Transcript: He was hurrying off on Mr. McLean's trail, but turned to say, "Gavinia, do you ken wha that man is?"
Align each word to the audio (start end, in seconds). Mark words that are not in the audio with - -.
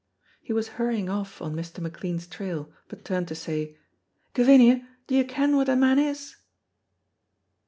He 0.41 0.51
was 0.51 0.67
hurrying 0.81 1.09
off 1.11 1.43
on 1.43 1.55
Mr. 1.55 1.77
McLean's 1.77 2.25
trail, 2.25 2.73
but 2.87 3.05
turned 3.05 3.27
to 3.27 3.35
say, 3.35 3.77
"Gavinia, 4.33 4.83
do 5.05 5.13
you 5.13 5.23
ken 5.23 5.55
wha 5.55 5.63
that 5.65 5.77
man 5.77 5.99
is?" 5.99 6.37